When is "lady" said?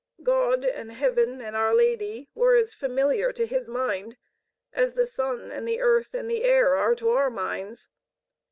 1.75-2.27